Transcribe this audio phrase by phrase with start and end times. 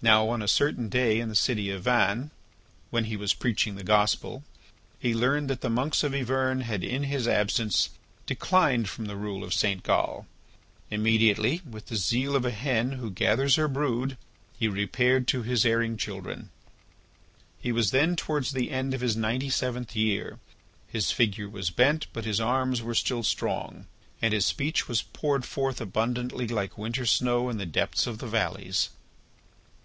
[0.00, 2.30] Now on a certain day in the city of Vannes,
[2.90, 4.44] when he was preaching the Gospel,
[4.96, 7.90] he learned that the monks of Yvern had in his absence
[8.24, 9.82] declined from the rule of St.
[9.82, 10.28] Gal.
[10.88, 14.16] Immediately, with the zeal of a hen who gathers her brood,
[14.56, 16.50] he repaired to his erring children.
[17.58, 20.38] He was then towards the end of his ninety seventh year;
[20.86, 23.86] his figure was bent, but his arms were still strong,
[24.22, 28.28] and his speech was poured forth abundantly like winter snow in the depths of the
[28.28, 28.90] valleys.